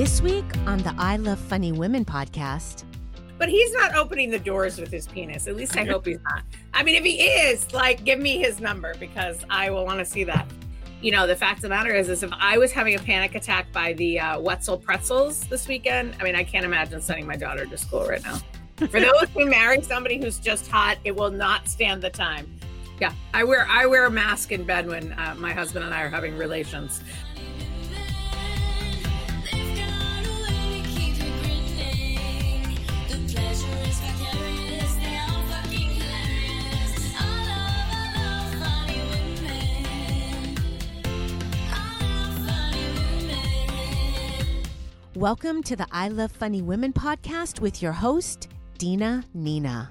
[0.00, 2.84] This week on the I Love Funny Women podcast.
[3.36, 5.46] But he's not opening the doors with his penis.
[5.46, 6.42] At least I hope he's not.
[6.72, 10.06] I mean, if he is, like, give me his number because I will want to
[10.06, 10.50] see that.
[11.02, 13.34] You know, the fact of the matter is, is if I was having a panic
[13.34, 17.36] attack by the uh, Wetzel pretzels this weekend, I mean, I can't imagine sending my
[17.36, 18.38] daughter to school right now.
[18.78, 22.50] For those who marry somebody who's just hot, it will not stand the time.
[23.00, 26.02] Yeah, I wear I wear a mask in bed when uh, my husband and I
[26.02, 27.02] are having relations.
[45.20, 48.48] Welcome to the I Love Funny Women podcast with your host,
[48.78, 49.90] Dina Nina.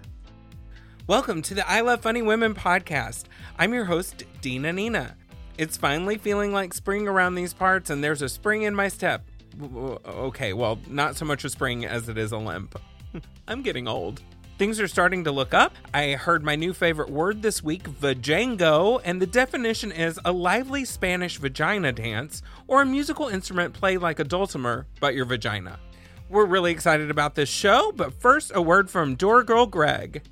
[1.05, 3.25] Welcome to the I Love Funny Women podcast.
[3.59, 5.15] I'm your host, Dina Nina.
[5.55, 9.29] It's finally feeling like spring around these parts, and there's a spring in my step.
[9.61, 12.81] Okay, well, not so much a spring as it is a limp.
[13.47, 14.23] I'm getting old.
[14.59, 15.73] Things are starting to look up.
[15.93, 20.83] I heard my new favorite word this week, vajango, and the definition is a lively
[20.83, 25.79] Spanish vagina dance or a musical instrument played like a dulcimer, but your vagina.
[26.27, 30.23] We're really excited about this show, but first, a word from Door Girl Gregg.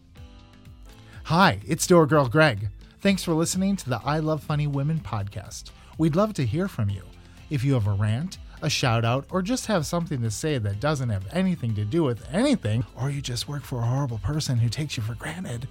[1.24, 2.68] Hi, it's Door Girl Gregg.
[3.00, 5.72] Thanks for listening to the I Love Funny Women podcast.
[5.98, 7.04] We'd love to hear from you.
[7.50, 10.80] If you have a rant, a shout out, or just have something to say that
[10.80, 14.58] doesn't have anything to do with anything, or you just work for a horrible person
[14.58, 15.68] who takes you for granted,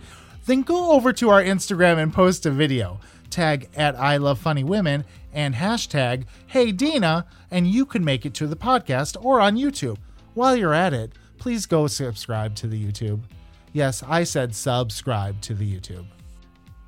[0.46, 3.00] then go over to our Instagram and post a video.
[3.30, 8.34] Tag at I Love Funny Women and hashtag Hey Dina, and you can make it
[8.34, 9.98] to the podcast or on YouTube.
[10.34, 13.20] While you're at it, please go subscribe to the YouTube.
[13.72, 16.06] Yes, I said subscribe to the YouTube.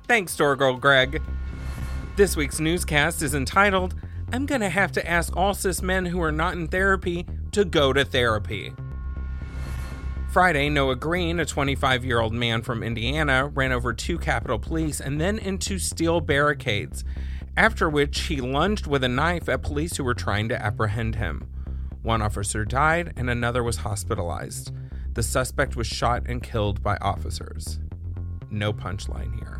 [0.07, 1.21] Thanks, Door Girl Gregg.
[2.15, 3.93] This week's newscast is entitled
[4.31, 7.93] I'm to have to ask all cis men who are not in therapy to go
[7.93, 8.73] to therapy.
[10.31, 15.01] Friday, Noah Green, a 25 year old man from Indiana, ran over two Capitol Police
[15.01, 17.03] and then into steel barricades,
[17.57, 21.49] after which he lunged with a knife at police who were trying to apprehend him.
[22.03, 24.71] One officer died and another was hospitalized.
[25.15, 27.79] The suspect was shot and killed by officers.
[28.51, 29.58] No punchline here.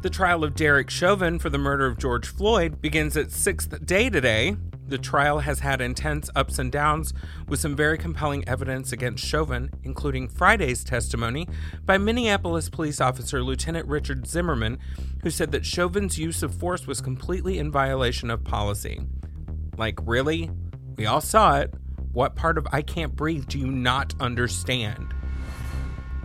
[0.00, 4.08] The trial of Derek Chauvin for the murder of George Floyd begins its sixth day
[4.08, 4.54] today.
[4.86, 7.12] The trial has had intense ups and downs
[7.48, 11.48] with some very compelling evidence against Chauvin, including Friday's testimony
[11.84, 14.78] by Minneapolis police officer Lieutenant Richard Zimmerman,
[15.24, 19.00] who said that Chauvin's use of force was completely in violation of policy.
[19.76, 20.48] Like, really?
[20.96, 21.74] We all saw it.
[22.12, 25.12] What part of I Can't Breathe do you not understand?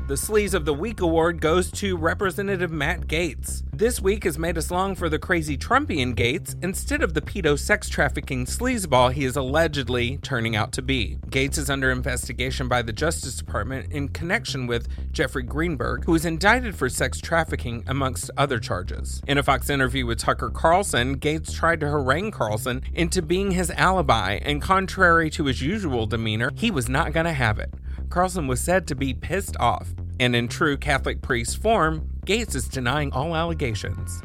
[0.05, 3.63] The Sleaze of the Week award goes to Representative Matt Gaetz.
[3.71, 7.57] This week has made us long for the crazy Trumpian Gaetz instead of the pedo
[7.57, 11.19] sex trafficking sleazeball he is allegedly turning out to be.
[11.27, 16.25] Gaetz is under investigation by the Justice Department in connection with Jeffrey Greenberg, who is
[16.25, 19.21] indicted for sex trafficking amongst other charges.
[19.25, 23.71] In a Fox interview with Tucker Carlson, Gaetz tried to harangue Carlson into being his
[23.71, 27.73] alibi, and contrary to his usual demeanor, he was not going to have it.
[28.13, 32.67] Carlson was said to be pissed off, and in true Catholic priest form, Gaetz is
[32.67, 34.21] denying all allegations.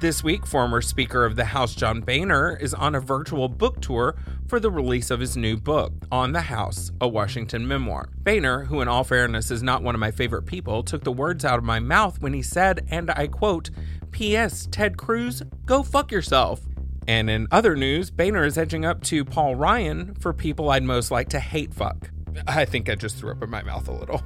[0.00, 4.14] This week, former Speaker of the House John Boehner is on a virtual book tour
[4.46, 8.10] for the release of his new book, On the House, a Washington memoir.
[8.24, 11.46] Boehner, who in all fairness is not one of my favorite people, took the words
[11.46, 13.70] out of my mouth when he said, and I quote,
[14.10, 14.68] P.S.
[14.70, 16.60] Ted Cruz, go fuck yourself.
[17.08, 21.10] And in other news, Boehner is edging up to Paul Ryan for people I'd most
[21.10, 22.11] like to hate fuck.
[22.46, 24.22] I think I just threw up in my mouth a little.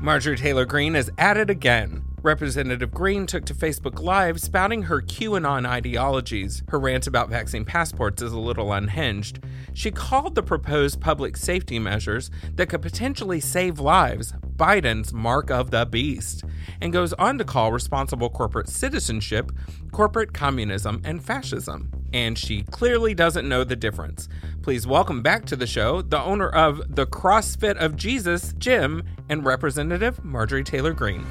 [0.00, 2.04] Marjorie Taylor Greene is at it again.
[2.22, 6.62] Representative Greene took to Facebook Live spouting her QAnon ideologies.
[6.68, 9.40] Her rant about vaccine passports is a little unhinged.
[9.72, 15.70] She called the proposed public safety measures that could potentially save lives Biden's mark of
[15.70, 16.44] the beast,
[16.80, 19.52] and goes on to call responsible corporate citizenship
[19.92, 21.90] corporate communism and fascism.
[22.12, 24.28] And she clearly doesn't know the difference.
[24.68, 29.42] Please welcome back to the show the owner of the CrossFit of Jesus Jim, and
[29.42, 31.24] Representative Marjorie Taylor Greene.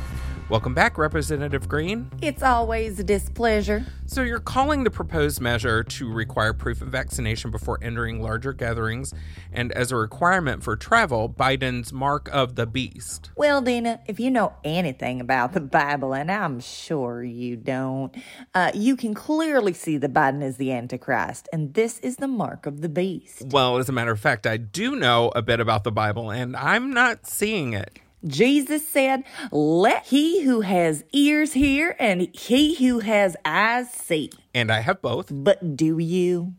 [0.50, 2.10] Welcome back, Representative Greene.
[2.22, 3.86] It's always a displeasure.
[4.06, 9.14] So, you're calling the proposed measure to require proof of vaccination before entering larger gatherings
[9.52, 13.30] and as a requirement for travel, Biden's mark of the beast.
[13.36, 18.16] Well, Dina, if you know anything about the Bible, and I'm sure you don't,
[18.54, 22.66] uh, you can clearly see that Biden is the Antichrist, and this is the mark
[22.66, 23.48] of the beast.
[23.48, 26.56] Well, as a matter of fact, I do know a bit about the Bible, and
[26.56, 28.00] I'm not seeing it.
[28.28, 34.32] Jesus said, Let he who has ears hear and he who has eyes see.
[34.54, 35.28] And I have both.
[35.32, 36.54] But do you?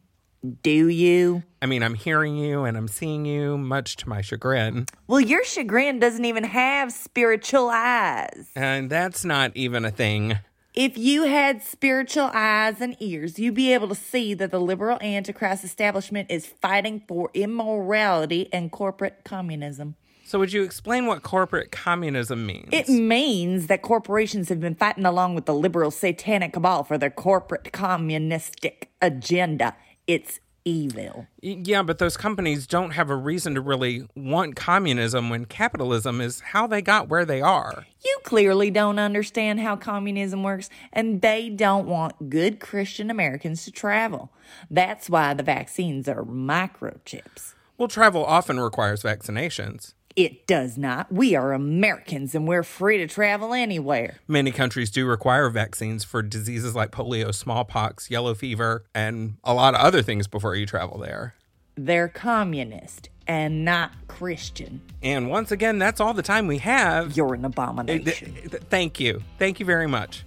[0.62, 1.42] Do you?
[1.60, 4.86] I mean, I'm hearing you and I'm seeing you, much to my chagrin.
[5.08, 8.48] Well, your chagrin doesn't even have spiritual eyes.
[8.54, 10.38] And that's not even a thing.
[10.74, 14.98] If you had spiritual eyes and ears, you'd be able to see that the liberal
[15.00, 19.96] Antichrist establishment is fighting for immorality and corporate communism.
[20.28, 22.68] So, would you explain what corporate communism means?
[22.70, 27.08] It means that corporations have been fighting along with the liberal satanic cabal for their
[27.08, 29.74] corporate communistic agenda.
[30.06, 31.28] It's evil.
[31.40, 36.40] Yeah, but those companies don't have a reason to really want communism when capitalism is
[36.40, 37.86] how they got where they are.
[38.04, 43.70] You clearly don't understand how communism works, and they don't want good Christian Americans to
[43.70, 44.30] travel.
[44.70, 47.54] That's why the vaccines are microchips.
[47.78, 49.94] Well, travel often requires vaccinations.
[50.18, 51.12] It does not.
[51.12, 54.16] We are Americans and we're free to travel anywhere.
[54.26, 59.76] Many countries do require vaccines for diseases like polio, smallpox, yellow fever, and a lot
[59.76, 61.36] of other things before you travel there.
[61.76, 64.80] They're communist and not Christian.
[65.04, 67.16] And once again, that's all the time we have.
[67.16, 68.34] You're an abomination.
[68.44, 69.22] Uh, th- thank you.
[69.38, 70.24] Thank you very much.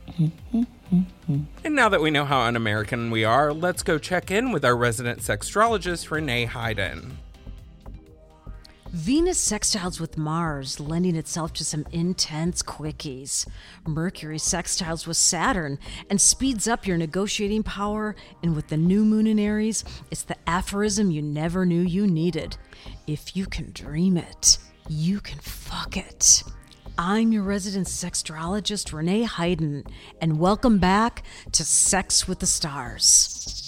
[1.66, 4.64] and now that we know how un American we are, let's go check in with
[4.64, 7.18] our resident sextrologist, René Heiden.
[8.94, 13.48] Venus sextiles with Mars, lending itself to some intense quickies.
[13.88, 15.80] Mercury sextiles with Saturn
[16.10, 18.18] and speeds up your negotiating power.
[18.44, 22.58] And with the new moon in Aries, it's the aphorism you never knew you needed.
[23.08, 24.58] If you can dream it,
[24.90, 26.44] you can fuck it.
[26.98, 29.88] I'm your resident sextrologist, René Heiden,
[30.20, 31.24] and welcome back
[31.54, 33.61] to Sex with the Stars.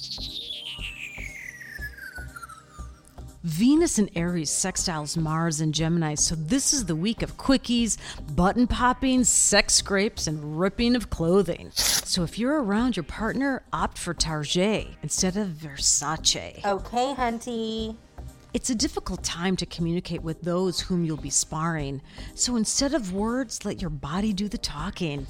[3.44, 7.98] Venus and Aries sextiles Mars and Gemini, so this is the week of quickies,
[8.38, 11.70] button popping, sex scrapes, and ripping of clothing.
[11.74, 16.64] So if you're around your partner, opt for Target instead of Versace.
[16.64, 17.98] Okay, hunty.
[18.54, 22.04] It's a difficult time to communicate with those whom you'll be sparring,
[22.36, 25.26] so instead of words, let your body do the talking.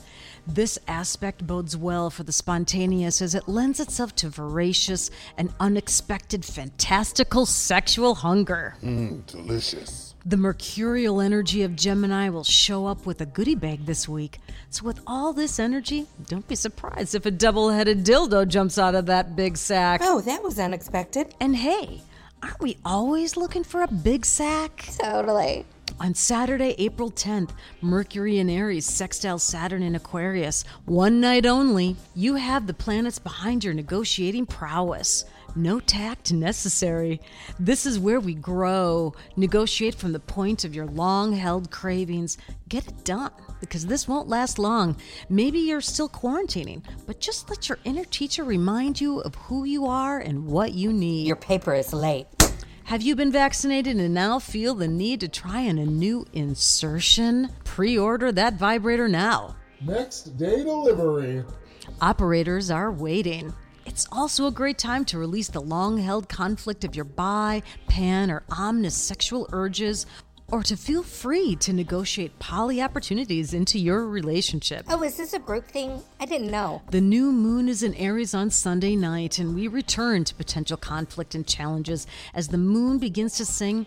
[0.45, 6.43] This aspect bodes well for the spontaneous as it lends itself to voracious and unexpected,
[6.43, 8.75] fantastical sexual hunger.
[8.83, 10.15] Mmm, delicious.
[10.25, 14.39] The mercurial energy of Gemini will show up with a goodie bag this week.
[14.69, 18.95] So, with all this energy, don't be surprised if a double headed dildo jumps out
[18.95, 20.01] of that big sack.
[20.03, 21.33] Oh, that was unexpected.
[21.39, 22.01] And hey,
[22.43, 24.89] aren't we always looking for a big sack?
[25.01, 25.65] Totally.
[25.99, 27.51] On Saturday, April 10th,
[27.81, 30.65] Mercury in Aries sextile Saturn in Aquarius.
[30.85, 35.23] One night only, you have the planets behind your negotiating prowess.
[35.55, 37.21] No tact necessary.
[37.59, 39.13] This is where we grow.
[39.35, 42.37] Negotiate from the point of your long held cravings.
[42.69, 44.97] Get it done because this won't last long.
[45.29, 49.85] Maybe you're still quarantining, but just let your inner teacher remind you of who you
[49.85, 51.27] are and what you need.
[51.27, 52.25] Your paper is late.
[52.85, 57.49] Have you been vaccinated and now feel the need to try on a new insertion?
[57.63, 59.55] Pre order that vibrator now.
[59.81, 61.43] Next day delivery.
[62.01, 63.53] Operators are waiting.
[63.85, 68.31] It's also a great time to release the long held conflict of your bi, pan,
[68.31, 70.05] or omnis sexual urges
[70.51, 74.85] or to feel free to negotiate poly opportunities into your relationship.
[74.87, 75.99] Oh, is this a group thing?
[76.19, 76.81] I didn't know.
[76.91, 81.33] The new moon is in Aries on Sunday night, and we return to potential conflict
[81.33, 83.85] and challenges as the moon begins to sing,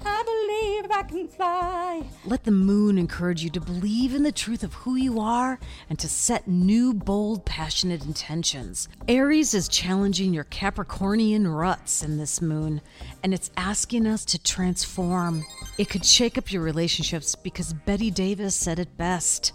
[0.87, 2.03] believe I can fly.
[2.25, 5.99] Let the moon encourage you to believe in the truth of who you are and
[5.99, 8.89] to set new, bold, passionate intentions.
[9.09, 12.81] Aries is challenging your Capricornian ruts in this moon,
[13.23, 15.45] and it's asking us to transform.
[15.79, 19.53] It could shake up your relationships because Bette Davis said it best.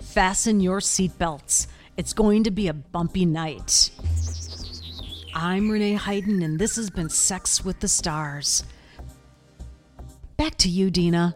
[0.00, 1.66] Fasten your seatbelts.
[1.96, 3.90] It's going to be a bumpy night.
[5.34, 8.64] I'm René Heiden, and this has been Sex with the Stars.
[10.36, 11.34] Back to you, Dina.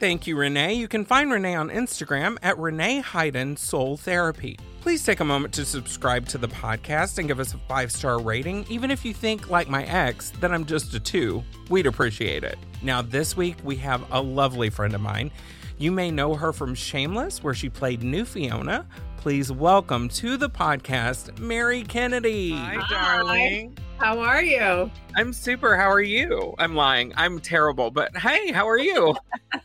[0.00, 0.74] Thank you, Renee.
[0.74, 4.56] You can find Renee on Instagram at René Heiden Soul Therapy.
[4.80, 8.20] Please take a moment to subscribe to the podcast and give us a five star
[8.20, 11.42] rating, even if you think, like my ex, that I'm just a two.
[11.68, 12.58] We'd appreciate it.
[12.80, 15.32] Now, this week we have a lovely friend of mine.
[15.78, 18.86] You may know her from Shameless, where she played New Fiona.
[19.16, 22.52] Please welcome to the podcast, Mary Kennedy.
[22.52, 23.76] Hi, darling.
[23.98, 24.88] How are you?
[25.16, 25.76] I'm super.
[25.76, 26.54] How are you?
[26.60, 27.12] I'm lying.
[27.16, 29.16] I'm terrible, but hey, how are you?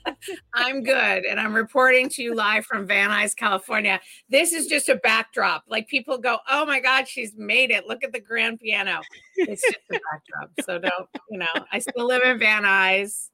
[0.55, 1.25] I'm good.
[1.25, 4.01] And I'm reporting to you live from Van Nuys, California.
[4.29, 5.65] This is just a backdrop.
[5.67, 7.87] Like people go, oh my God, she's made it.
[7.87, 9.01] Look at the grand piano.
[9.35, 10.51] It's just a backdrop.
[10.65, 13.29] So don't, you know, I still live in Van Nuys.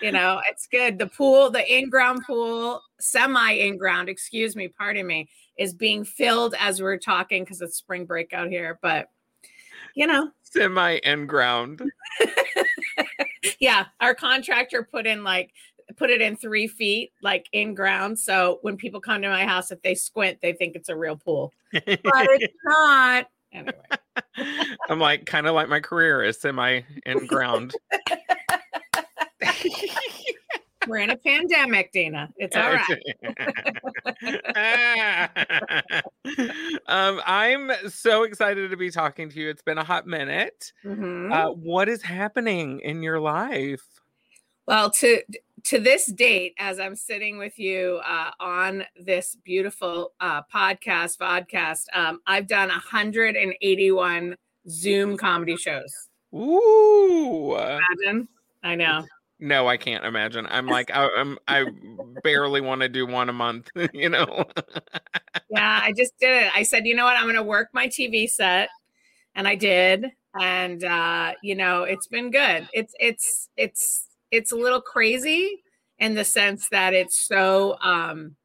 [0.00, 0.96] You know, it's good.
[1.00, 6.04] The pool, the in ground pool, semi in ground, excuse me, pardon me, is being
[6.04, 8.78] filled as we're talking because it's spring break out here.
[8.80, 9.08] But
[9.96, 11.82] you know, Semi in ground.
[13.60, 15.52] yeah, our contractor put in like
[15.96, 18.18] put it in three feet, like in ground.
[18.18, 21.16] So when people come to my house, if they squint, they think it's a real
[21.16, 23.26] pool, but it's not.
[23.52, 23.72] Anyway,
[24.88, 27.74] I'm like kind of like my career is semi in ground.
[30.86, 32.32] We're in a pandemic, Dana.
[32.36, 33.02] It's all right.
[36.86, 39.48] um, I'm so excited to be talking to you.
[39.48, 40.72] It's been a hot minute.
[40.84, 41.32] Mhm.
[41.32, 43.82] Uh, what is happening in your life?
[44.66, 45.22] Well, to
[45.64, 51.84] to this date, as I'm sitting with you uh, on this beautiful uh, podcast, vodcast,
[51.92, 54.36] um, I've done 181
[54.68, 56.08] Zoom comedy shows.
[56.34, 57.54] Ooh.
[57.54, 58.28] Imagine,
[58.62, 59.04] I know.
[59.38, 60.46] No, I can't imagine.
[60.48, 61.66] I'm like I, I'm I
[62.22, 64.44] barely want to do one a month, you know.
[65.50, 66.50] Yeah, I just did it.
[66.54, 67.16] I said, you know what?
[67.16, 68.70] I'm going to work my TV set,
[69.34, 70.06] and I did.
[70.40, 72.68] And uh, you know, it's been good.
[72.72, 75.62] It's it's it's it's a little crazy
[75.98, 78.36] in the sense that it's so um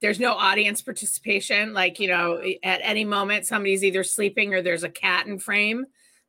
[0.00, 1.72] there's no audience participation.
[1.72, 5.86] Like, you know, at any moment somebody's either sleeping or there's a cat in frame.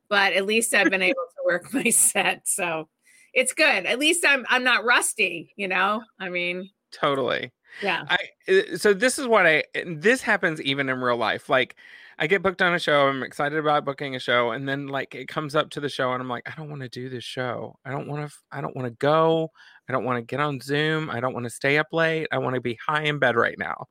[0.09, 2.47] But at least I've been able to work my set.
[2.47, 2.87] So
[3.33, 3.85] it's good.
[3.85, 6.03] At least I'm I'm not rusty, you know?
[6.19, 7.51] I mean, totally.
[7.81, 8.05] yeah.
[8.09, 8.17] I
[8.51, 11.49] uh, so this is what I this happens even in real life.
[11.49, 11.75] Like
[12.19, 15.13] I get booked on a show, I'm excited about booking a show, and then like
[15.13, 17.23] it comes up to the show, and I'm like, I don't want to do this
[17.23, 17.77] show.
[17.85, 18.35] I don't want to.
[18.51, 19.51] I don't want to go.
[19.87, 21.09] I don't want to get on Zoom.
[21.09, 22.27] I don't want to stay up late.
[22.31, 23.85] I want to be high in bed right now.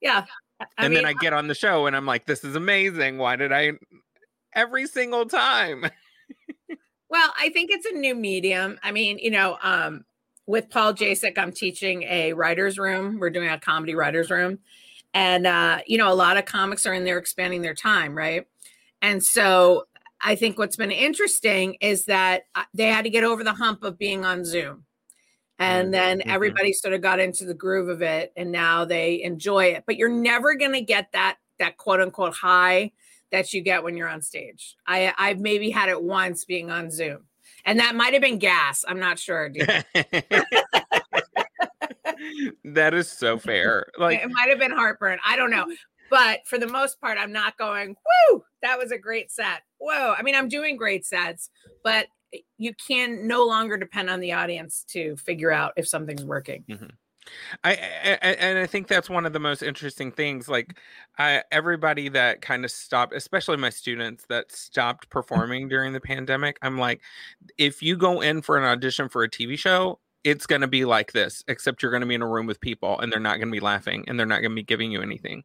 [0.00, 0.24] Yeah.
[0.60, 3.18] I and mean, then I get on the show, and I'm like, this is amazing.
[3.18, 3.72] Why did I?
[4.54, 5.84] Every single time.
[7.10, 8.78] Well, I think it's a new medium.
[8.82, 10.04] I mean, you know, um,
[10.46, 13.18] with Paul Jasek, I'm teaching a writer's room.
[13.18, 14.58] We're doing a comedy writer's room.
[15.14, 18.46] And, uh, you know, a lot of comics are in there expanding their time, right?
[19.02, 19.86] And so
[20.22, 23.84] I think what's been interesting is that uh, they had to get over the hump
[23.84, 24.84] of being on Zoom.
[25.58, 26.30] And then Mhm.
[26.30, 29.84] everybody sort of got into the groove of it and now they enjoy it.
[29.86, 32.92] But you're never going to get that that quote unquote high
[33.32, 34.76] that you get when you're on stage.
[34.86, 37.24] I I've maybe had it once being on Zoom.
[37.64, 38.84] And that might have been gas.
[38.86, 39.50] I'm not sure.
[42.64, 43.86] that is so fair.
[43.98, 45.18] Like it might have been heartburn.
[45.26, 45.66] I don't know.
[46.10, 47.94] But for the most part, I'm not going,
[48.30, 49.62] whoo, that was a great set.
[49.78, 50.14] Whoa.
[50.16, 51.50] I mean, I'm doing great sets,
[51.84, 56.24] but eh, you can no longer depend on the audience to figure out if something's
[56.24, 56.64] working.
[56.70, 56.88] I,
[57.64, 57.76] I I-
[58.38, 60.48] and I think that's one of the most interesting things.
[60.48, 60.78] Like,
[61.18, 65.10] I, everybody that kind of stopped, especially my students that stopped mm.
[65.10, 66.58] performing during the pandemic.
[66.62, 67.00] I'm like,
[67.58, 70.84] if you go in for an audition for a TV show, it's going to be
[70.84, 73.36] like this, except you're going to be in a room with people, and they're not
[73.38, 75.42] going to be laughing, and they're not going to be giving you anything.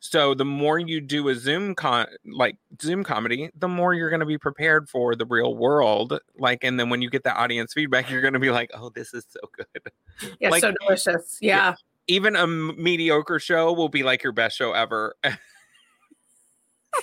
[0.00, 4.20] So the more you do a Zoom con like Zoom comedy, the more you're going
[4.20, 6.18] to be prepared for the real world.
[6.38, 8.90] Like, and then when you get the audience feedback, you're going to be like, "Oh,
[8.90, 9.92] this is so good."
[10.40, 11.38] Yeah, Like- so delicious.
[11.40, 11.74] Yeah.
[12.06, 15.14] even a mediocre show will be like your best show ever.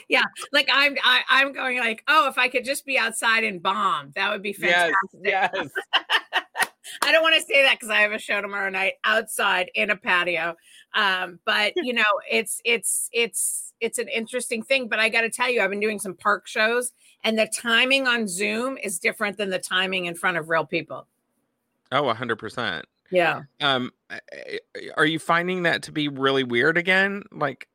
[0.09, 3.61] Yeah, like I'm I, I'm going like, oh, if I could just be outside and
[3.63, 4.91] bomb, that would be yes,
[5.23, 5.69] fantastic.
[5.93, 6.43] yes.
[7.01, 9.89] I don't want to say that because I have a show tomorrow night outside in
[9.89, 10.55] a patio.
[10.93, 14.87] Um, but you know, it's it's it's it's an interesting thing.
[14.87, 16.91] But I got to tell you, I've been doing some park shows,
[17.23, 21.07] and the timing on Zoom is different than the timing in front of real people.
[21.91, 22.85] Oh, hundred percent.
[23.11, 23.43] Yeah.
[23.61, 24.59] Um, I- I-
[24.97, 27.23] are you finding that to be really weird again?
[27.31, 27.67] Like,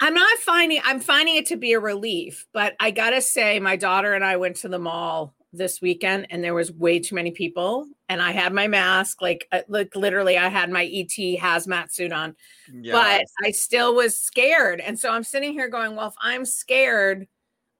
[0.00, 3.76] I'm not finding I'm finding it to be a relief, but I gotta say, my
[3.76, 7.30] daughter and I went to the mall this weekend and there was way too many
[7.30, 7.86] people.
[8.08, 12.12] And I had my mask, like, uh, like literally, I had my ET hazmat suit
[12.12, 12.34] on,
[12.92, 13.24] but.
[13.44, 14.80] I still was scared.
[14.80, 17.26] And so I'm sitting here going, well, if I'm scared,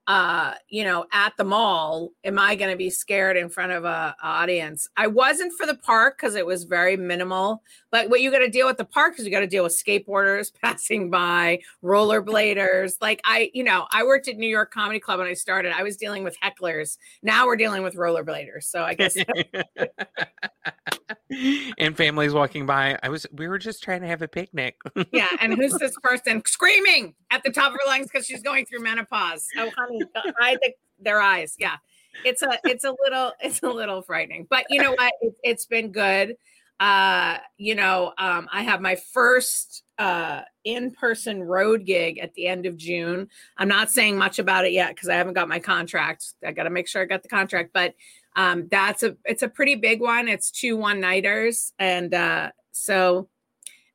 [0.07, 3.85] uh, you know, at the mall, am I going to be scared in front of
[3.85, 4.87] a, a audience?
[4.97, 7.63] I wasn't for the park because it was very minimal.
[7.89, 9.71] But what you got to deal with the park is you got to deal with
[9.71, 12.95] skateboarders passing by, rollerbladers.
[12.99, 15.73] Like I, you know, I worked at New York Comedy Club when I started.
[15.73, 16.97] I was dealing with hecklers.
[17.21, 18.63] Now we're dealing with rollerbladers.
[18.63, 19.15] So I guess
[21.77, 22.97] and families walking by.
[23.03, 23.25] I was.
[23.33, 24.77] We were just trying to have a picnic.
[25.11, 25.27] yeah.
[25.39, 28.81] And who's this person screaming at the top of her lungs because she's going through
[28.81, 29.47] menopause?
[29.57, 30.01] Oh, honey,
[30.39, 31.55] hide the, their eyes.
[31.59, 31.77] Yeah,
[32.25, 35.13] it's a it's a little it's a little frightening, but you know what?
[35.21, 36.35] It, it's been good.
[36.79, 42.65] Uh, you know, um, I have my first uh in-person road gig at the end
[42.65, 43.29] of June.
[43.57, 46.33] I'm not saying much about it yet because I haven't got my contract.
[46.45, 47.93] I got to make sure I got the contract, but
[48.35, 50.27] um that's a it's a pretty big one.
[50.27, 53.29] It's two one-nighters and uh so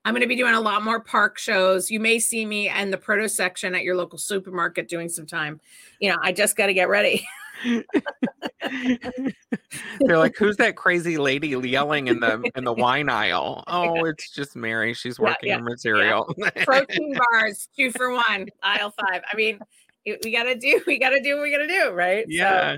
[0.05, 1.91] I'm going to be doing a lot more park shows.
[1.91, 5.61] You may see me in the produce section at your local supermarket doing some time.
[6.01, 7.27] You know, I just got to get ready.
[10.01, 14.31] They're like, "Who's that crazy lady yelling in the in the wine aisle?" Oh, it's
[14.31, 14.95] just Mary.
[14.95, 16.35] She's working yeah, her material.
[16.65, 19.23] Protein bars, two for one, aisle five.
[19.31, 19.59] I mean,
[20.07, 22.25] we got to do, we got to do what we got to do, right?
[22.25, 22.77] So, yeah.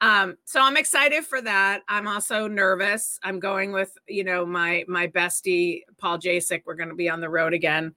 [0.00, 1.82] Um so i'm excited for that.
[1.88, 3.18] I'm also nervous.
[3.22, 6.62] I'm going with you know my my bestie paul jasek.
[6.66, 7.94] We're going to be on the road again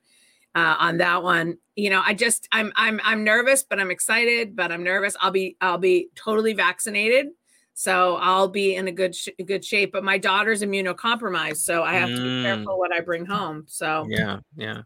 [0.55, 1.57] uh on that one.
[1.75, 5.15] You know i just i'm i'm i'm nervous but i'm excited but i'm nervous.
[5.19, 7.27] I'll be i'll be totally vaccinated
[7.75, 11.93] so i'll be in a good sh- good shape but my daughter's immunocompromised so i
[11.93, 12.43] have to be Mm.
[12.43, 14.81] careful what i bring home so Yeah, yeah.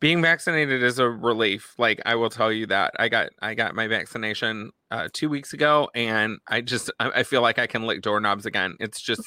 [0.00, 1.74] Being vaccinated is a relief.
[1.78, 5.52] Like I will tell you that I got I got my vaccination uh, two weeks
[5.52, 8.76] ago, and I just I, I feel like I can lick doorknobs again.
[8.80, 9.20] It's just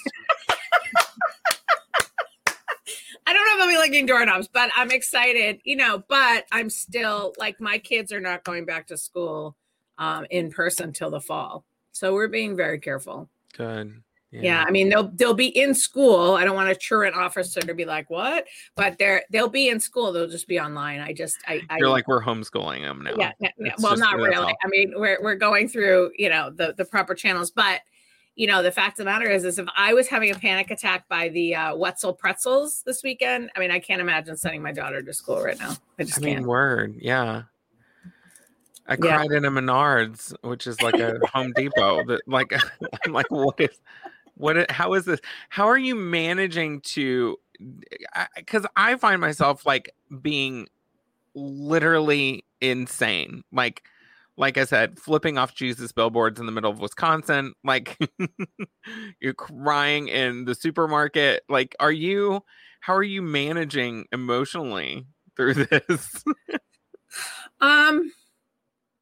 [3.27, 6.03] I don't know if I'll be licking doorknobs, but I'm excited, you know.
[6.07, 9.55] But I'm still like my kids are not going back to school
[9.99, 13.29] um, in person till the fall, so we're being very careful.
[13.55, 14.01] good.
[14.41, 14.63] Yeah.
[14.67, 16.33] I mean they'll they'll be in school.
[16.35, 19.79] I don't want a truant officer to be like what, but they're they'll be in
[19.79, 20.11] school.
[20.11, 20.99] They'll just be online.
[21.01, 23.13] I just I, I You're like we're homeschooling them now.
[23.17, 23.31] yeah,
[23.79, 24.35] well, just- not really.
[24.35, 24.47] all.
[24.63, 27.81] I mean, we're we're going through, you know, the the proper channels, but
[28.35, 30.71] you know, the fact of the matter is, is if I was having a panic
[30.71, 34.71] attack by the uh, Wetzel pretzels this weekend, I mean, I can't imagine sending my
[34.71, 35.75] daughter to school right now.
[35.99, 36.47] I just I mean, can't.
[36.47, 36.95] word.
[36.99, 37.43] Yeah.
[38.87, 39.17] I Yeah.
[39.17, 42.03] cried in a Menards, which is like a Home Depot.
[42.05, 42.51] That like
[43.05, 43.79] I'm like, what is
[44.35, 45.19] what how is this?
[45.49, 47.37] How are you managing to
[48.35, 50.67] because I find myself like being
[51.35, 53.43] literally insane.
[53.51, 53.83] Like
[54.35, 57.97] like I said, flipping off Jesus billboards in the middle of Wisconsin, like
[59.21, 61.43] you're crying in the supermarket.
[61.49, 62.43] Like, are you
[62.79, 66.23] how are you managing emotionally through this?
[67.61, 68.11] Um,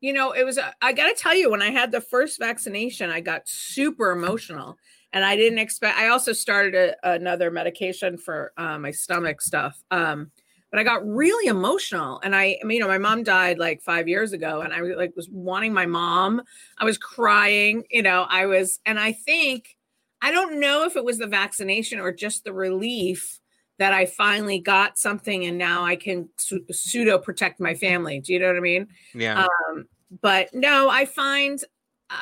[0.02, 0.60] you know, it was.
[0.82, 4.78] I got to tell you, when I had the first vaccination, I got super emotional,
[5.14, 5.98] and I didn't expect.
[5.98, 9.82] I also started a, another medication for uh, my stomach stuff.
[9.92, 10.32] Um,
[10.72, 13.82] but I got really emotional, and I, I mean, you know, my mom died like
[13.82, 16.42] five years ago, and I like was wanting my mom.
[16.78, 18.26] I was crying, you know.
[18.30, 19.76] I was, and I think
[20.22, 23.40] I don't know if it was the vaccination or just the relief
[23.80, 28.20] that I finally got something and now I can su- pseudo protect my family.
[28.20, 28.88] Do you know what I mean?
[29.16, 29.46] yeah.
[29.46, 29.86] Um,
[30.22, 31.60] but no, I find,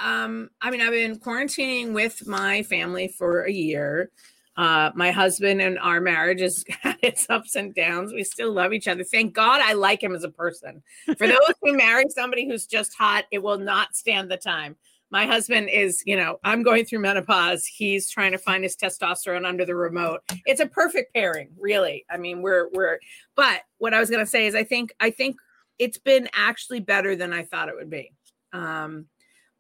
[0.04, 4.12] um, I mean, I've been quarantining with my family for a year.
[4.56, 8.14] Uh, my husband and our marriage has had its ups and downs.
[8.14, 9.04] We still love each other.
[9.04, 10.84] Thank God I like him as a person.
[11.18, 14.76] For those who marry somebody who's just hot, it will not stand the time.
[15.12, 17.66] My husband is, you know, I'm going through menopause.
[17.66, 20.22] He's trying to find his testosterone under the remote.
[20.46, 22.06] It's a perfect pairing, really.
[22.12, 23.00] I mean, we're we're
[23.36, 25.38] but what I was gonna say is I think I think
[25.80, 28.12] it's been actually better than I thought it would be.
[28.54, 29.08] Um,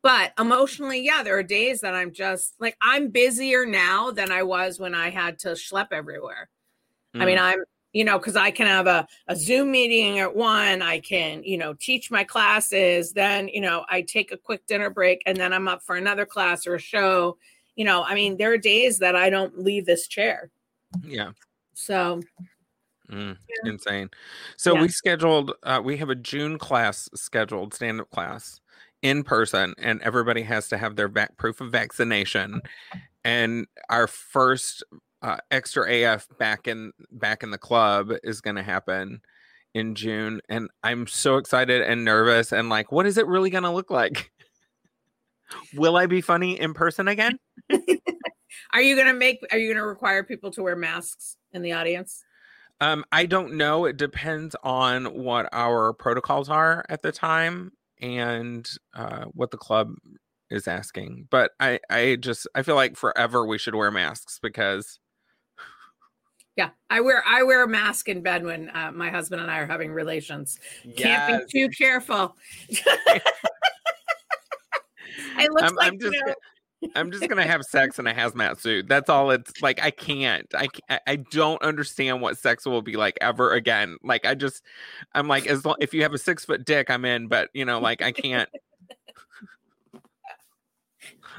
[0.01, 4.43] but emotionally, yeah, there are days that I'm just like I'm busier now than I
[4.43, 6.49] was when I had to schlep everywhere.
[7.15, 7.41] I mean, Mm.
[7.41, 7.59] I'm
[7.91, 11.57] you know because I can have a, a Zoom meeting at one, I can you
[11.57, 15.53] know teach my classes, then you know I take a quick dinner break, and then
[15.53, 17.37] I'm up for another class or a show.
[17.75, 20.49] You know, I mean, there are days that I don't leave this chair.
[21.03, 21.31] yeah.
[21.73, 22.21] So
[23.11, 24.09] Mm, Insane.
[24.55, 24.81] So Yeah.
[24.83, 28.61] we scheduled, uh, we have a June class scheduled, stand up class
[29.01, 32.61] in person, and everybody has to have their vac- proof of vaccination.
[33.23, 34.83] And our first
[35.21, 39.21] uh, extra AF back in back in the club is going to happen
[39.73, 42.51] in June, and I'm so excited and nervous.
[42.51, 44.31] And like, what is it really going to look like?
[45.73, 47.39] Will I be funny in person again?
[48.73, 49.39] Are you gonna make?
[49.51, 52.23] Are you gonna require people to wear masks in the audience?
[52.81, 53.85] Um, I don't know.
[53.85, 59.95] It depends on what our protocols are at the time and uh, what the club
[60.49, 61.27] is asking.
[61.29, 64.99] But I, I just, I feel like forever we should wear masks because
[66.55, 69.59] Yeah, I wear I wear a mask in bed when uh, my husband and I
[69.59, 70.59] are having relations.
[70.97, 72.35] Can't be too careful.
[72.69, 73.23] it
[75.51, 76.33] looks I'm, like I'm you know,
[76.95, 78.87] I'm just gonna have sex in a hazmat suit.
[78.87, 79.31] That's all.
[79.31, 80.47] It's like I can't.
[80.55, 80.67] I,
[81.05, 83.97] I- don't understand what sex will be like ever again.
[84.03, 84.63] Like I just,
[85.13, 87.27] I'm like, as long if you have a six foot dick, I'm in.
[87.27, 88.49] But you know, like I can't.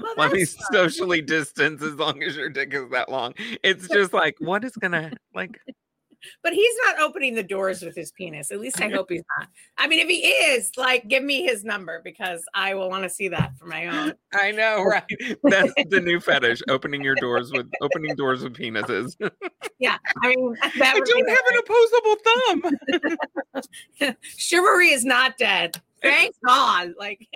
[0.01, 0.65] well, let me fine.
[0.73, 3.35] socially distance as long as your dick is that long.
[3.63, 5.59] It's just like, what is gonna like?
[6.43, 8.51] But he's not opening the doors with his penis.
[8.51, 9.49] At least I hope he's not.
[9.79, 13.11] I mean, if he is, like, give me his number because I will want to
[13.11, 14.15] see that for my own.
[14.33, 15.05] I know, right?
[15.45, 19.17] That's the new fetish: opening your doors with opening doors with penises.
[19.79, 21.59] Yeah, I mean, that I don't have an
[21.93, 22.17] opposable
[24.03, 24.17] thumb.
[24.37, 25.81] chivalry is not dead.
[26.03, 26.95] Thank God.
[26.99, 27.27] Like,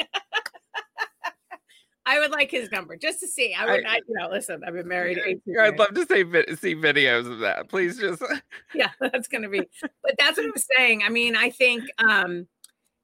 [2.07, 3.55] I would like his number just to see.
[3.55, 6.57] I would, I- I, you know, listen, I've been married 18 I'd love to see
[6.57, 7.69] see videos of that.
[7.69, 8.23] Please just
[8.75, 9.63] yeah that's gonna be
[10.03, 12.47] but that's what I'm saying i mean i think um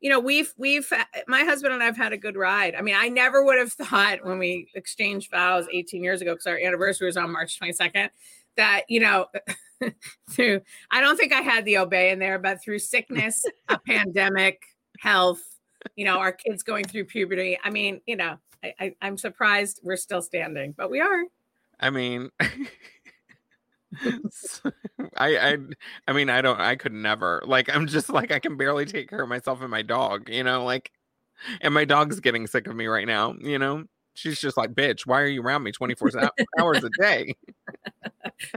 [0.00, 0.90] you know we've we've
[1.28, 4.24] my husband and i've had a good ride i mean i never would have thought
[4.24, 8.08] when we exchanged vows 18 years ago because our anniversary was on march 22nd
[8.56, 9.26] that you know
[10.30, 10.60] through
[10.90, 14.62] i don't think i had the obey in there but through sickness a pandemic
[14.98, 15.42] health
[15.96, 19.81] you know our kids going through puberty i mean you know I, I, i'm surprised
[19.83, 21.25] we're still standing but we are
[21.81, 22.31] I mean,
[25.16, 25.57] I, I
[26.07, 27.42] I mean, I don't, I could never.
[27.44, 30.29] Like, I'm just like, I can barely take care of myself and my dog.
[30.29, 30.92] You know, like,
[31.61, 33.35] and my dog's getting sick of me right now.
[33.40, 36.11] You know, she's just like, bitch, why are you around me 24
[36.61, 37.35] hours a day?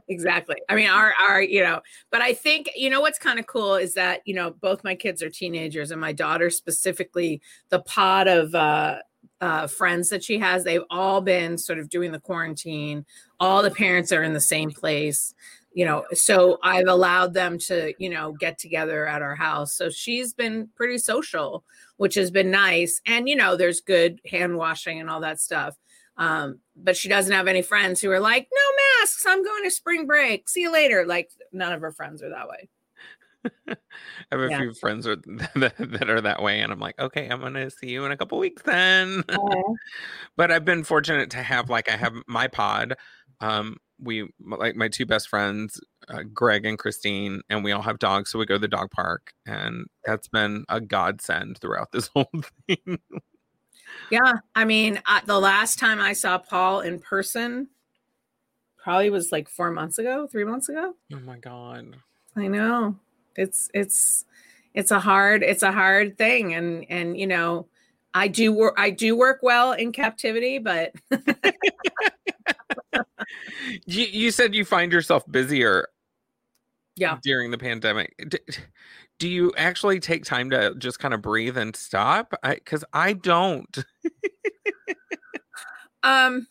[0.07, 3.47] exactly i mean our our you know but i think you know what's kind of
[3.47, 7.79] cool is that you know both my kids are teenagers and my daughter specifically the
[7.79, 8.97] pod of uh
[9.43, 13.05] uh, friends that she has, they've all been sort of doing the quarantine.
[13.41, 15.35] All the parents are in the same place,
[15.73, 16.05] you know.
[16.13, 19.73] So I've allowed them to, you know, get together at our house.
[19.73, 21.65] So she's been pretty social,
[21.97, 23.01] which has been nice.
[23.05, 25.75] And you know, there's good hand washing and all that stuff.
[26.15, 29.71] Um, but she doesn't have any friends who are like, no masks, I'm going to
[29.71, 30.47] spring break.
[30.47, 31.05] See you later.
[31.05, 32.69] Like none of her friends are that way.
[33.67, 33.75] I
[34.31, 34.57] have a Yeah.
[34.59, 35.15] few friends are,
[35.55, 38.17] that, that are that way, and I'm like, okay, I'm gonna see you in a
[38.17, 39.23] couple weeks then.
[40.35, 42.95] but I've been fortunate to have like I have my pod.
[43.41, 45.79] Um, we like my two best friends,
[46.09, 48.91] uh, Greg and Christine, and we all have dogs, so we go to the dog
[48.91, 52.29] park, and that's been a godsend throughout this whole
[52.67, 52.99] thing.
[54.09, 57.69] Yeah, I mean, uh, the last time I saw Paul in person
[58.77, 60.95] probably was like four months ago, three months ago.
[61.13, 61.95] oh my god.
[62.35, 62.97] I know
[63.35, 64.25] it's it's
[64.73, 67.67] it's a hard it's a hard thing, and and you know,
[68.13, 70.93] I do work I do work well in captivity, but
[73.85, 75.87] You, you said you find yourself busier
[76.95, 78.13] yeah, during the pandemic.
[78.29, 78.39] D-
[79.19, 82.33] do you actually take time to just kind of breathe and stop?
[82.43, 83.77] I because I don't.
[86.05, 86.47] Um,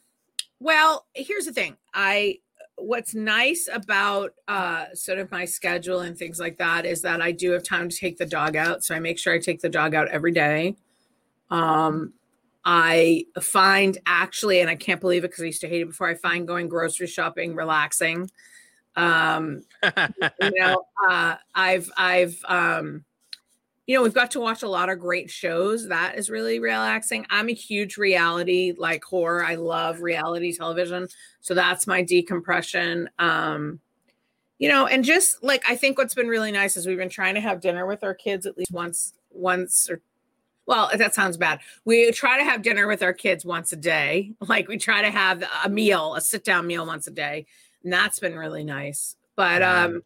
[0.61, 1.77] well, here's the thing.
[1.93, 2.39] I
[2.83, 7.33] what's nice about uh sort of my schedule and things like that is that I
[7.33, 8.85] do have time to take the dog out.
[8.85, 10.77] So I make sure I take the dog out every day.
[11.51, 12.13] Um
[12.65, 16.09] I find actually, and I can't believe it because I used to hate it before,
[16.09, 18.31] I find going grocery shopping relaxing.
[18.95, 23.05] Um, you know, uh I've I've um
[23.87, 25.89] you know, we've got to watch a lot of great shows.
[25.89, 27.27] That is really relaxing.
[27.31, 29.45] I'm a huge reality like horror.
[29.45, 31.09] I love reality television.
[31.41, 33.11] So that's my decompression.
[33.19, 33.81] Um,
[34.59, 37.35] you know, and just like I think what's been really nice is we've been trying
[37.35, 40.01] to have dinner with our kids at least once, once or
[40.65, 41.59] well, that sounds bad.
[41.85, 44.33] We try to have dinner with our kids once a day.
[44.49, 47.47] Like we try to have a meal, a sit down meal once a day.
[47.83, 49.17] And that's been really nice.
[49.35, 50.03] But um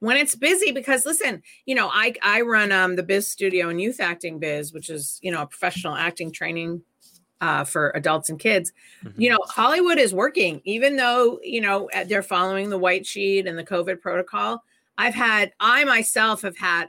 [0.00, 3.80] when it's busy because listen you know i i run um the biz studio and
[3.80, 6.82] youth acting biz which is you know a professional acting training
[7.40, 8.72] uh, for adults and kids.
[9.16, 10.60] You know hollywood is working.
[10.64, 14.62] Even though you know uh, they're following the white sheet and the covid protocol
[14.96, 16.88] i've had i myself have had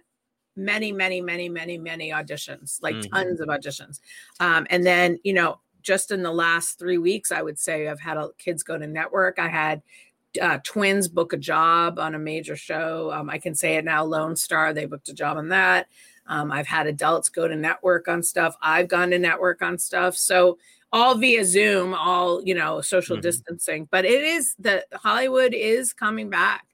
[0.56, 3.12] many many many many many auditions like Mhm.
[3.12, 4.00] tons of auditions.
[4.40, 8.00] Um, and then you know just in the last three weeks i would say i've
[8.02, 9.40] had a, kids go to network.
[9.40, 9.82] I had
[10.42, 13.12] uh, twins book a job on a major show.
[13.12, 15.88] Um, I can say it now, Lone Star, they booked a job on that.
[16.28, 18.56] Um, I've had adults go to network on stuff.
[18.62, 20.16] I've gone to network on stuff.
[20.16, 20.58] So
[20.92, 23.22] all via Zoom, all, you know, social Mhm.
[23.22, 23.88] distancing.
[23.92, 26.66] But it is the Hollywood is coming back.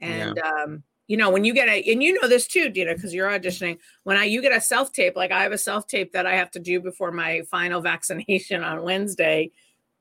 [0.00, 3.14] And, um, you know, when you get a, and you know this too, Dina, because
[3.14, 3.78] you're auditioning.
[4.04, 6.36] When I you get a self tape, like I have a self tape that I
[6.36, 9.50] have to do before my final vaccination on Wednesday,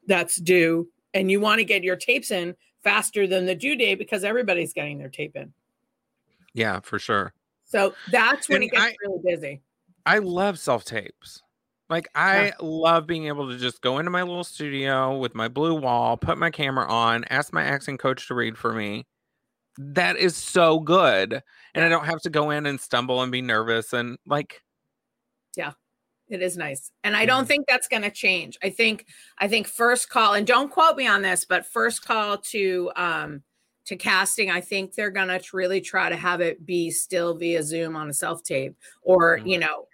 [0.06, 2.56] that's due, and you want to get your tapes in
[2.88, 5.52] faster than the due date because everybody's getting their tape in.
[6.54, 7.34] yeah, for sure.
[7.66, 9.62] So that's when And it gets I- really busy.
[10.06, 11.42] I love self tapes.
[11.90, 15.74] Like I love being able to just go into my little studio with my blue
[15.76, 19.06] wall, put my camera on, ask my acting coach to read for me.
[19.78, 21.42] That is so good.
[21.74, 24.62] And I don't have to go in and stumble and be nervous and like
[26.30, 26.92] It is nice.
[27.04, 28.58] And I don't think that's going to change.
[28.62, 29.06] I think
[29.40, 33.44] I think first call and don't quote me on this, but first call to um
[33.88, 37.96] to casting, I think they're gonna really try to have it be still via Zoom
[37.96, 39.88] on a self tape, or you know,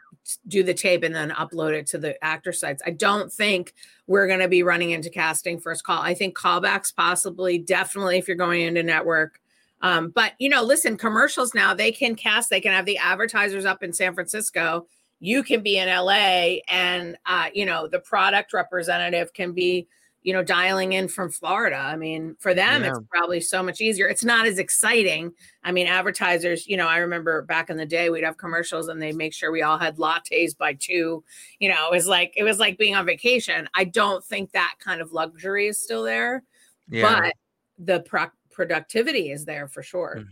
[0.48, 2.82] do the tape and then upload it to the actor sites.
[2.86, 3.76] I don't think
[4.08, 6.02] we're gonna be running into casting first call.
[6.02, 9.40] I think callbacks possibly, definitely if you're going into network.
[9.82, 13.66] Um, but you know, listen, commercials now they can cast, they can have the advertisers
[13.66, 14.88] up in San Francisco.
[15.26, 19.88] You can be in LA, and uh, you know the product representative can be,
[20.22, 21.78] you know, dialing in from Florida.
[21.78, 24.06] I mean, for them, it's probably so much easier.
[24.06, 25.32] It's not as exciting.
[25.64, 29.02] I mean, advertisers, you know, I remember back in the day, we'd have commercials and
[29.02, 31.24] they make sure we all had lattes by two.
[31.60, 33.70] You know, it was like it was like being on vacation.
[33.74, 36.44] I don't think that kind of luxury is still there,
[36.90, 37.22] Yeah.
[37.22, 37.34] but
[37.80, 40.26] the pro- productivity is there for sure.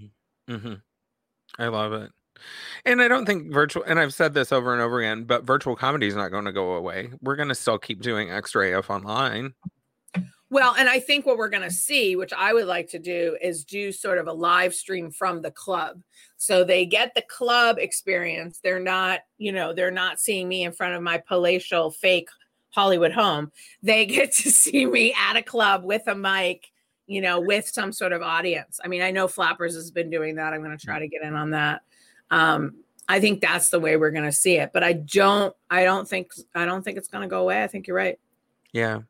[0.49, 0.73] hmm
[1.57, 2.11] I love it.
[2.85, 5.75] And I don't think virtual, and I've said this over and over again, but virtual
[5.75, 7.09] comedy is not going to go away.
[7.21, 9.53] We're going to still keep doing Extra AF online.
[10.51, 13.37] Well, and I think what we're going to see, which I would like to do,
[13.41, 16.01] is do sort of a live stream from the club.
[16.35, 18.59] So they get the club experience.
[18.61, 22.27] They're not, you know, they're not seeing me in front of my palatial fake
[22.71, 23.53] Hollywood home.
[23.81, 26.67] They get to see me at a club with a mic,
[27.07, 28.77] you know, with some sort of audience.
[28.83, 30.51] I mean, I know Flappers has been doing that.
[30.51, 30.91] I'm going to hmm.
[30.91, 31.81] try to get in on that.
[32.31, 32.75] Um,
[33.07, 34.71] I think that's the way we're going to see it.
[34.73, 37.63] But I don't, I don't think, I don't think it's going to go away.
[37.63, 38.17] I think you're right.
[38.73, 39.01] Yeah.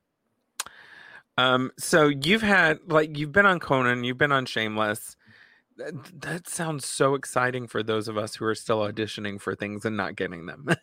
[1.37, 5.15] Um, so you've had like you've been on Conan, you've been on Shameless.
[5.77, 9.85] That, that sounds so exciting for those of us who are still auditioning for things
[9.85, 10.67] and not getting them.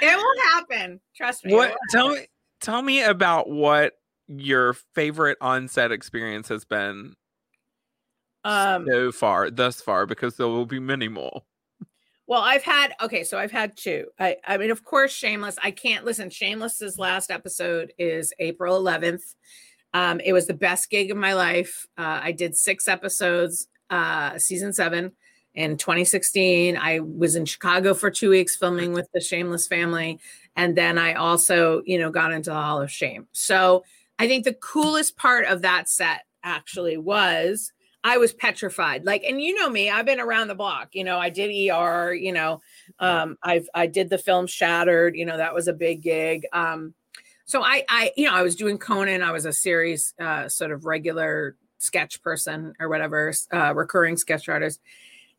[0.00, 1.00] It will happen.
[1.16, 1.54] Trust me.
[1.54, 2.26] what tell me
[2.60, 3.94] tell me about what
[4.26, 7.14] your favorite on-set experience has been
[8.44, 11.42] Um, so far, thus far, because there will be many more.
[12.26, 14.06] well, I've had okay, so I've had two.
[14.18, 15.56] I, I mean, of course, Shameless.
[15.62, 16.30] I can't listen.
[16.30, 19.34] Shameless's last episode is April 11th.
[19.94, 21.86] Um, it was the best gig of my life.
[21.96, 25.12] Uh, I did six episodes, uh, season seven
[25.54, 26.76] in 2016.
[26.76, 30.18] I was in Chicago for two weeks filming with the Shameless family,
[30.56, 33.28] and then I also, you know, got into the Hall of Shame.
[33.32, 33.84] So
[34.18, 37.72] I think the coolest part of that set actually was
[38.04, 39.06] I was petrified.
[39.06, 40.90] Like, and you know me, I've been around the block.
[40.92, 42.12] You know, I did ER.
[42.12, 42.60] You know,
[43.00, 45.16] um, I've I did the film Shattered.
[45.16, 46.44] You know, that was a big gig.
[46.52, 46.94] Um,
[47.46, 49.22] so I, I, you know, I was doing Conan.
[49.22, 54.48] I was a series uh, sort of regular sketch person or whatever, uh, recurring sketch
[54.48, 54.80] artist.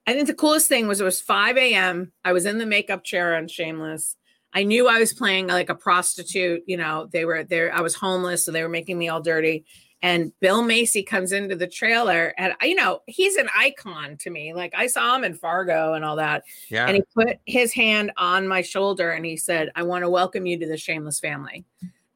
[0.08, 2.12] I think the coolest thing was it was 5 a.m.
[2.24, 4.16] I was in the makeup chair on Shameless.
[4.54, 6.64] I knew I was playing like a prostitute.
[6.68, 7.74] You know, they were there.
[7.74, 9.66] I was homeless, so they were making me all dirty.
[10.06, 14.54] And Bill Macy comes into the trailer, and you know, he's an icon to me.
[14.54, 16.44] Like I saw him in Fargo and all that.
[16.70, 16.86] Yeah.
[16.86, 20.46] And he put his hand on my shoulder and he said, I want to welcome
[20.46, 21.66] you to the Shameless family.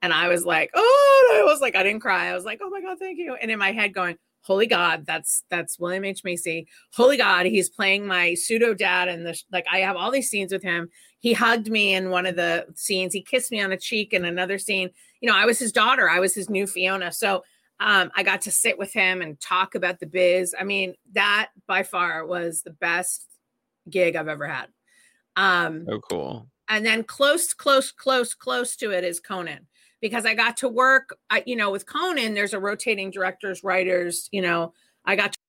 [0.03, 2.27] And I was like, oh, I was like, I didn't cry.
[2.27, 3.33] I was like, oh my God, thank you.
[3.33, 6.23] And in my head going, holy God, that's that's William H.
[6.23, 6.67] Macy.
[6.93, 9.07] Holy God, he's playing my pseudo dad.
[9.07, 10.91] And the like, I have all these scenes with him.
[11.21, 13.15] He hugged me in one of the scenes.
[13.15, 14.91] He kissed me on the cheek in another scene.
[15.21, 16.07] You know, I was his daughter.
[16.07, 17.11] I was his new Fiona.
[17.11, 17.43] So
[17.79, 20.53] um, I got to sit with him and talk about the biz.
[20.59, 23.25] I mean, that by far was the best
[23.89, 24.67] gig I've ever had.
[25.35, 26.47] Um, so cool.
[26.67, 29.67] and then close, close, close, close to it is Conan
[30.01, 31.17] because I got to work.
[31.29, 34.27] I, you know, with Conan, there's a rotating directors, writers.
[34.31, 34.73] You know,
[35.05, 35.39] I got to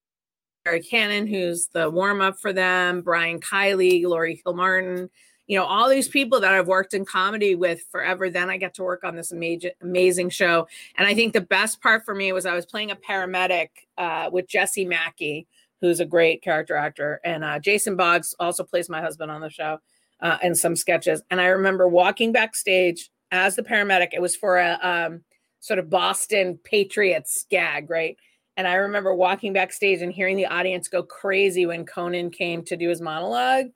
[0.65, 5.09] Barry Cannon, who's the warm up for them, Brian Kiley, Laurie Kilmartin.
[5.51, 8.31] You know, all these people that I've worked in comedy with forever.
[8.31, 10.69] Then I get to work on this amazing, amazing show.
[10.97, 14.31] And I think the best part for me was I was playing a paramedic uh,
[14.31, 15.49] with Jesse Mackey,
[15.81, 19.51] who's a great character actor, and uh, Jason Boggs also plays my husband on the
[19.51, 19.79] show
[20.21, 21.21] uh, in some sketches.
[21.33, 24.11] And I remember walking backstage as the paramedic.
[24.13, 25.23] It was for a um,
[25.59, 28.17] sort of Boston Patriots gag, right?
[28.57, 32.77] And I remember walking backstage and hearing the audience go crazy when Conan came to
[32.77, 33.67] do his monologue.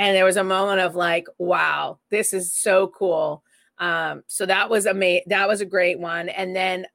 [0.00, 3.44] And there was a moment of like, wow, this is so cool.
[3.76, 5.24] Um, so that was amazing.
[5.26, 6.30] That was a great one.
[6.30, 6.86] And then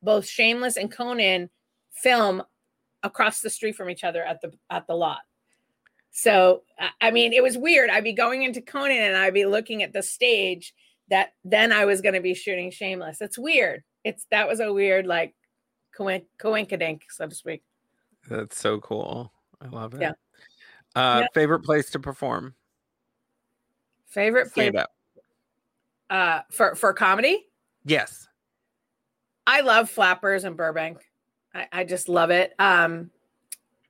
[0.00, 1.50] both Shameless and Conan
[1.90, 2.40] film
[3.02, 5.22] across the street from each other at the at the lot.
[6.12, 6.62] So
[7.00, 7.90] I- mean, it was weird.
[7.90, 10.72] I'd be going into Conan and I'd be looking at the stage
[11.10, 13.20] that then I was going to be shooting Shameless.
[13.20, 13.82] It's weird.
[14.04, 15.34] It's that was a weird like
[15.96, 17.64] coin- coinkydink, so to speak.
[18.30, 19.32] That's so cool.
[19.60, 20.00] I love it.
[20.02, 20.12] Yeah.
[20.94, 21.26] Uh, Yeah.
[21.34, 22.54] Favorite place to perform?
[24.06, 24.86] Favorite place Stand
[26.10, 27.46] uh, for for comedy?
[27.84, 28.28] Yes.
[29.46, 30.98] I love Flappers and Burbank.
[31.54, 32.52] I, I just love it.
[32.58, 33.10] Um,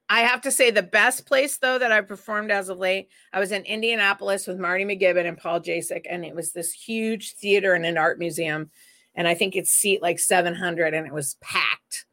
[0.09, 3.09] I have to say the best place though that I performed as of late.
[3.33, 7.35] I was in Indianapolis with Marty McGibbon and Paul Jasek, and it was this huge
[7.35, 8.71] theater and an art museum.
[9.15, 12.07] and I think it's seat like 700, and it was packed.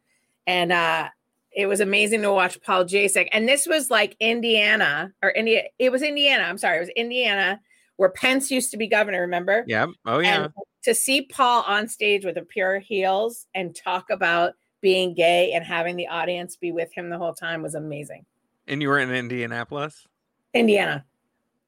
[0.46, 1.08] And uh,
[1.52, 3.28] it was amazing to watch Paul Jasek.
[3.32, 5.64] And this was like Indiana or India.
[5.78, 6.44] It was Indiana.
[6.44, 7.60] I'm sorry, it was Indiana
[7.96, 9.20] where Pence used to be governor.
[9.20, 9.64] Remember?
[9.66, 9.90] Yep.
[10.06, 10.44] Oh yeah.
[10.44, 10.52] And
[10.84, 15.52] to see Paul on stage with a pair of heels and talk about being gay
[15.52, 18.24] and having the audience be with him the whole time was amazing.
[18.66, 20.06] And you were in Indianapolis?
[20.54, 21.04] Indiana.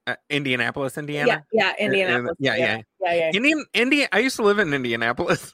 [0.06, 1.44] Uh, Indianapolis, Indiana?
[1.52, 2.36] Yeah, yeah, Indianapolis.
[2.38, 2.80] yeah, yeah.
[3.00, 3.30] yeah, yeah.
[3.34, 5.52] Indian India I used to live in Indianapolis.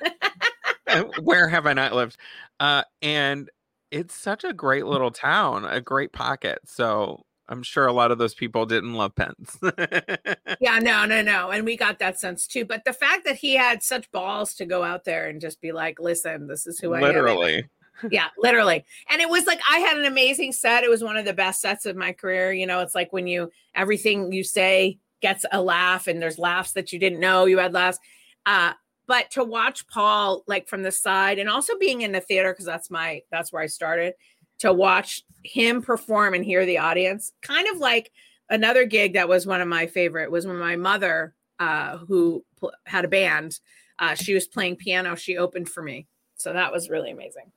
[1.22, 2.16] Where have I not lived?
[2.60, 3.50] Uh and
[3.90, 6.60] it's such a great little town, a great pocket.
[6.64, 9.58] So I'm sure a lot of those people didn't love Pence.
[10.60, 11.50] yeah, no, no, no.
[11.50, 12.64] And we got that sense too.
[12.64, 15.72] But the fact that he had such balls to go out there and just be
[15.72, 17.02] like, listen, this is who I am.
[17.02, 17.64] Literally.
[18.10, 18.84] yeah, literally.
[19.10, 20.84] And it was like I had an amazing set.
[20.84, 22.52] It was one of the best sets of my career.
[22.52, 26.72] You know, it's like when you everything you say gets a laugh and there's laughs
[26.72, 27.98] that you didn't know you had laughs.
[28.46, 28.72] Uh,
[29.10, 32.64] but to watch Paul like from the side and also being in the theater because
[32.64, 34.14] that's my that's where I started
[34.60, 38.12] to watch him perform and hear the audience kind of like
[38.50, 42.70] another gig that was one of my favorite was when my mother uh, who pl-
[42.84, 43.58] had a band
[43.98, 46.06] uh, she was playing piano she opened for me.
[46.36, 47.50] So that was really amazing.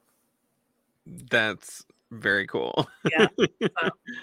[1.06, 2.90] That's very cool.
[3.12, 3.28] yeah.
[3.38, 3.48] So,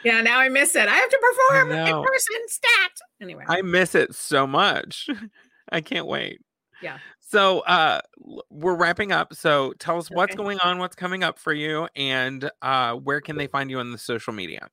[0.05, 0.89] yeah now i miss it.
[0.89, 2.93] I have to perform in person stat.
[3.21, 3.45] Anyway.
[3.47, 5.09] I miss it so much.
[5.71, 6.41] I can't wait.
[6.83, 6.99] Yeah.
[7.21, 8.01] So uh
[8.51, 9.35] we're wrapping up.
[9.35, 13.37] So tell us what's going on, what's coming up for you, and uh where can
[13.37, 14.69] they find you on the social media?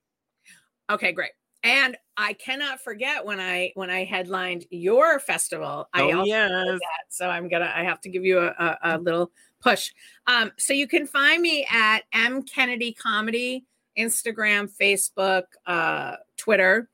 [0.90, 1.32] Okay, great.
[1.64, 5.90] And I cannot forget when I when I headlined your festival.
[5.94, 6.50] I oh also yes.
[6.50, 9.92] that, so I'm gonna I have to give you a, a, a little push.
[10.28, 13.66] Um, so you can find me at M Kennedy Comedy,
[13.98, 16.90] Instagram, Facebook, uh, Twitter.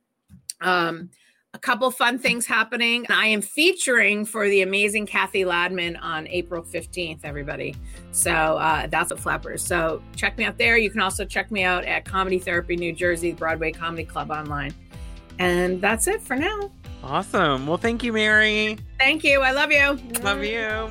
[0.61, 1.09] Um,
[1.53, 3.05] a couple fun things happening.
[3.09, 7.75] I am featuring for the amazing Kathy Ladman on April 15th, everybody.
[8.11, 9.63] So uh, that's at Flappers.
[9.63, 10.77] So check me out there.
[10.77, 14.73] You can also check me out at Comedy Therapy New Jersey, Broadway Comedy Club online.
[15.37, 16.71] And that's it for now.
[17.03, 17.67] Awesome.
[17.67, 18.77] Well, thank you, Mary.
[18.97, 19.41] Thank you.
[19.41, 19.99] I love you.
[20.23, 20.89] Love you.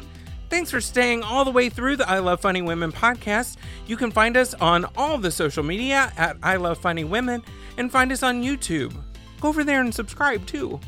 [0.49, 3.57] Thanks for staying all the way through the I Love Funny Women podcast.
[3.87, 7.43] You can find us on all the social media at I Love Funny Women
[7.79, 8.95] and find us on YouTube.
[9.43, 10.79] Go over there and subscribe too.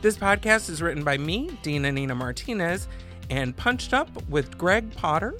[0.00, 2.88] This podcast is written by me, Dina Nina Martinez,
[3.28, 5.34] and punched up with Gregg Potter.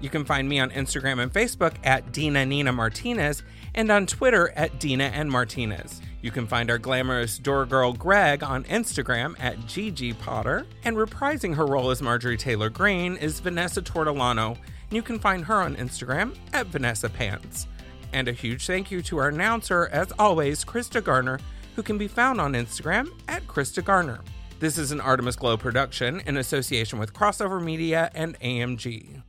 [0.00, 3.42] You can find me on Instagram and Facebook at Dina Nina Martinez
[3.74, 6.00] and on Twitter at Dina and Martinez.
[6.22, 11.54] You can find our glamorous door girl Gregg on Instagram at Gigi Potter, and reprising
[11.56, 15.76] her role as Marjorie Taylor Greene is Vanessa Tortolano, and you can find her on
[15.76, 17.66] Instagram at Vanessa Pants.
[18.14, 21.38] And a huge thank you to our announcer, as always, Crysta Garner,
[21.78, 24.18] who can be found on Instagram at Crysta Garner.
[24.58, 29.22] This is an Artemis Glow production in association with Crossover Media and AMG.